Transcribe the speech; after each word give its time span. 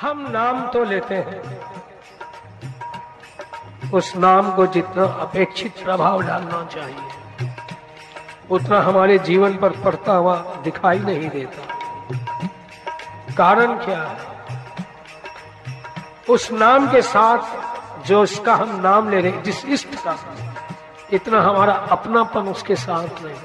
हम 0.00 0.26
नाम 0.30 0.66
तो 0.66 0.84
लेते 0.84 1.14
हैं। 1.14 1.40
उस 3.90 4.16
नाम 4.16 4.50
को 4.52 4.66
जितना 4.66 5.04
अपेक्षित 5.04 5.72
प्रभाव 5.84 6.22
डालना 6.22 6.64
चाहिए, 6.64 7.08
उतना 8.50 8.80
हमारे 8.80 9.18
जीवन 9.18 9.56
पर 9.56 9.70
पड़ता 9.82 10.12
हुआ 10.12 10.36
दिखाई 10.64 10.98
नहीं 10.98 11.28
देता। 11.30 11.62
कारण 13.34 13.74
क्या 13.84 14.00
है? 14.00 14.16
उस 16.30 16.50
नाम 16.52 16.88
के 16.90 17.02
साथ 17.02 18.06
जो 18.06 18.22
इसका 18.22 18.54
हम 18.54 18.80
नाम 18.80 19.08
ले 19.10 19.20
रहे 19.20 19.32
जिस 19.42 19.64
इष्ट 19.64 19.94
का, 19.94 20.16
इतना 21.12 21.40
हमारा 21.40 21.74
अपनापन 21.90 22.48
उसके 22.48 22.74
साथ 22.76 23.22
नहीं। 23.22 23.36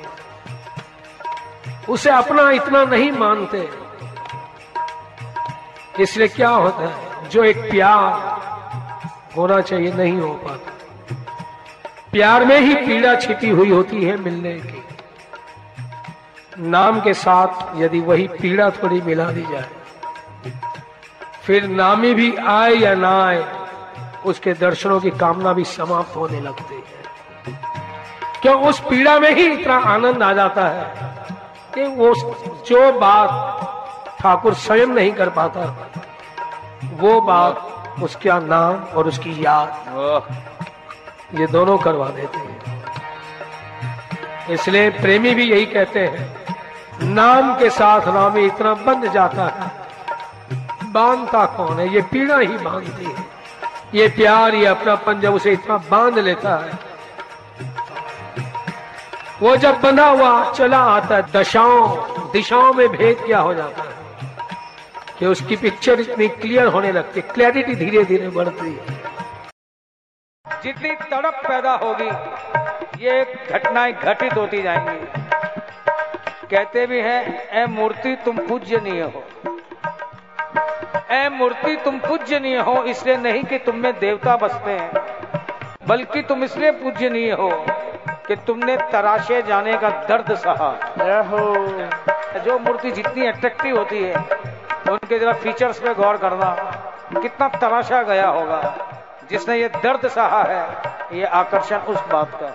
उसे 1.89 2.09
अपना 2.09 2.49
इतना 2.51 2.83
नहीं 2.85 3.11
मानते। 3.11 3.88
इसलिए 5.99 6.27
क्या 6.27 6.49
होता 6.49 6.83
है? 6.83 7.29
जो 7.29 7.43
एक 7.43 7.57
प्यार 7.71 8.39
होना 9.37 9.59
चाहिए, 9.61 9.91
नहीं 9.93 10.19
हो 10.19 10.33
पाता। 10.43 10.71
प्यार 12.11 12.45
में 12.45 12.59
ही 12.59 12.75
पीड़ा 12.75 13.15
छिपी 13.15 13.49
हुई 13.49 13.69
होती 13.69 14.03
है 14.03 14.15
मिलने 14.17 14.53
की। 14.55 14.83
नाम 16.59 16.99
के 17.01 17.13
साथ 17.13 17.77
यदि 17.77 17.99
वही 17.99 18.27
पीड़ा 18.27 18.69
थोड़ी 18.69 19.01
मिला 19.01 19.25
दी 19.31 19.41
जाए, 19.41 19.69
फिर 21.43 21.67
नामी 21.67 22.13
भी 22.13 22.35
आए 22.35 22.73
या 22.73 22.93
ना 22.95 23.11
आए, 23.25 23.43
उसके 24.25 24.53
दर्शनों 24.53 24.99
की 24.99 25.09
कामना 25.09 25.53
भी 25.53 25.63
समाप्त 25.63 26.15
होने 26.15 26.39
लगती 26.39 26.75
है। 26.75 26.81
क्यों? 28.41 28.55
उस 28.61 28.79
पीड़ा 28.79 29.19
में 29.19 29.31
ही 29.31 29.45
इतना 29.51 29.77
आनंद 29.87 30.23
आ 30.23 30.31
जाता 30.33 30.67
है 30.67 30.83
कि 31.75 31.83
वो 31.95 32.13
जो 32.65 32.91
बात 32.99 33.29
ठाकुर 34.19 34.53
स्वयं 34.53 34.87
नहीं 34.87 35.11
कर 35.11 35.29
पाता। 35.29 35.61
वो 36.93 37.19
बात 37.21 38.01
उसका 38.03 38.39
नाम 38.39 38.75
और 38.95 39.07
उसकी 39.07 39.31
याद 39.45 39.69
ये 41.39 41.47
दोनों 41.47 41.77
करवा 41.77 42.07
देते 42.09 42.37
हैं। 42.37 42.57
इसलिए 44.49 44.89
प्रेमी 44.91 45.33
भी 45.35 45.43
यही 45.43 45.65
कहते 45.65 45.99
हैं 45.99 46.23
नाम 47.05 47.53
के 47.59 47.69
साथ 47.69 48.07
नामी 48.13 48.45
इतना 48.45 48.73
बंध 48.85 49.11
जाता 49.11 49.45
है। 49.47 50.91
बांधता 50.91 51.45
कौन 51.45 51.79
है? 51.79 51.93
ये 51.93 52.01
पीड़ा 52.01 52.37
ही 52.37 52.47
बांधती 52.47 53.05
है। 53.05 53.25
ये 53.95 54.07
प्यार 54.07 54.55
ये 54.55 54.65
अपनापन 54.65 55.19
जब 55.19 55.33
उसे 55.33 55.51
इतना 55.51 55.77
बाँध 55.91 56.19
लेता 56.19 56.55
है। 56.55 56.71
वो 59.41 59.55
जब 59.57 59.81
बंधा 59.81 60.05
हुआ 60.05 60.51
चला 60.51 60.79
आता 60.85 61.15
है 61.15 61.23
दशाओं 61.31 62.31
दिशाओं 62.31 62.73
में 62.73 62.87
भेद 62.89 63.17
क्या 63.25 63.39
हो 63.39 63.53
जाता 63.53 63.83
है। 63.83 63.98
कि 65.19 65.25
उसकी 65.25 65.55
पिक्चर 65.57 65.99
इतनी 65.99 66.27
क्लियर 66.41 66.67
होने 66.73 66.91
लगती 66.91 67.19
है 67.19 67.33
क्लैरिटी 67.33 67.75
धीरे 67.75 68.03
धीरे 68.05 68.29
बढ़ती। 68.29 68.69
है 68.69 68.97
जितनी 70.63 70.91
तड़प 71.11 71.41
पैदा 71.47 71.73
होगी 71.83 72.09
ये 73.05 73.23
घटनाएँ 73.51 73.93
घटित 73.93 74.33
होती 74.33 74.61
जाएँगी। 74.61 75.05
कहते 76.47 76.85
भी 76.87 76.99
हैं 77.01 77.21
ए 77.53 77.65
मूर्ति 77.69 78.15
तुम 78.25 78.37
पूज्यनीय 78.47 79.01
हो। 79.03 79.23
ए 81.11 81.27
मूर्ति 81.29 81.75
तुम 81.85 81.99
पूज्यनीय 81.99 82.57
हो 82.59 82.83
इसलिए 82.85 83.17
नहीं 83.17 83.43
कि 83.43 83.57
तुम 83.65 83.75
में 83.75 83.93
देवता 83.99 84.35
बसते 84.37 84.71
हैं 84.71 84.91
बल्कि 85.87 86.21
तुम 86.21 86.43
इसलिए 86.43 86.71
पूज्यनीय 86.73 87.31
हो 87.31 87.49
कि 88.27 88.35
तुमने 88.47 88.75
तराशे 88.91 89.41
जाने 89.41 89.77
का 89.77 89.89
दर्द 90.07 90.33
सहा 90.37 90.71
जो 92.45 92.57
मूर्ति 92.59 92.91
जितनी 92.91 93.27
अट्रैक्टिव 93.27 93.77
होती 93.77 94.03
है 94.03 94.13
उनके 94.87 95.19
जरा 95.19 95.33
फीचर्स 95.35 95.79
पे 95.79 95.93
गौर 95.93 96.17
करना, 96.17 96.49
कितना 97.13 97.47
तराशा 97.51 98.01
गया 98.03 98.27
होगा, 98.29 98.61
जिसने 99.31 99.59
ये 99.59 99.67
दर्द 99.75 100.07
सहा 100.09 100.41
है, 100.43 101.17
ये 101.17 101.25
आकर्षण 101.25 101.77
उस 101.93 101.97
बात 102.11 102.31
का। 102.33 102.49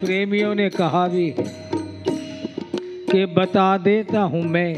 प्रेमियों 0.00 0.54
ने 0.54 0.68
कहा 0.70 1.06
भी 1.08 1.34
कि 1.38 3.24
बता 3.34 3.76
देता 3.78 4.20
हूँ 4.32 4.42
मैं 4.44 4.72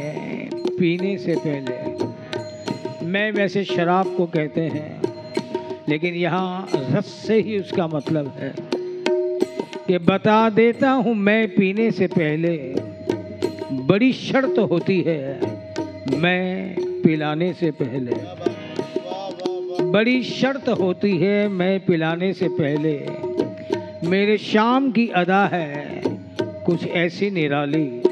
पीने 0.68 1.16
से 1.18 1.34
पहले। 1.38 3.06
मैं 3.06 3.30
वैसे 3.32 3.64
शराब 3.64 4.14
को 4.16 4.26
कहते 4.26 4.60
हैं, 4.68 5.02
लेकिन 5.88 6.14
यहाँ 6.14 6.68
रस 6.72 7.12
से 7.26 7.40
ही 7.40 7.58
उसका 7.60 7.86
मतलब 7.86 8.28
है 8.38 8.52
कि 9.86 9.98
बता 10.04 10.48
देता 10.50 10.90
हूँ 10.90 11.14
मैं 11.16 11.46
पीने 11.48 11.90
से 11.90 12.06
पहले 12.08 12.56
बड़ी 13.84 14.12
शर्त 14.12 14.58
होती 14.70 15.00
है 15.02 15.22
मैं 16.12 16.76
पिलाने 17.02 17.52
से 17.52 17.70
पहले। 17.70 18.12
बड़ी 19.82 20.22
शर्त 20.22 20.68
होती 20.68 21.18
है 21.18 21.48
मैं 21.48 21.80
पिलाने 21.80 22.32
से 22.32 22.48
पहले। 22.48 23.06
मेरे 24.08 24.38
शाम 24.38 24.90
की 24.90 25.08
अदा 25.08 25.44
है 25.46 26.02
कुछ 26.66 26.86
ऐसी 26.86 27.30
निराली। 27.30 28.02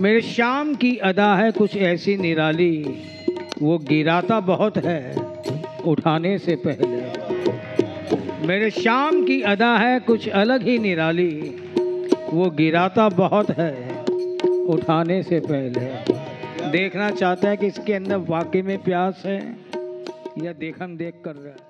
मेरे 0.00 0.20
शाम 0.20 0.74
की 0.74 0.96
अदा 0.96 1.34
है 1.36 1.50
कुछ 1.50 1.76
ऐसी 1.76 2.16
निराली। 2.16 3.02
वो 3.62 3.78
गिराता 3.78 4.40
बहुत 4.40 4.76
है 4.76 5.16
उठाने 5.86 6.38
से 6.38 6.56
पहले। 6.56 7.20
मेरे 8.46 8.70
शाम 8.70 9.24
की 9.24 9.42
अदा 9.42 9.76
है 9.76 10.00
कुछ 10.00 10.28
अलग 10.28 10.68
ही 10.68 10.78
निराली। 10.78 11.56
वो 12.30 12.50
गिराता 12.50 13.08
बहुत 13.08 13.50
है 13.50 14.04
उठाने 14.66 15.22
से 15.22 15.40
पहले। 15.40 16.19
देखना 16.70 17.10
चाहता 17.10 17.48
है 17.48 17.56
कि 17.56 17.66
इसके 17.66 17.92
अंदर 17.92 18.16
वाकई 18.28 18.62
में 18.62 18.78
प्यास 18.78 19.22
है 19.26 19.38
या 20.38 20.52
देखम 20.52 20.96
देख 20.96 21.14
कर 21.24 21.36
रहा 21.36 21.52
है। 21.52 21.69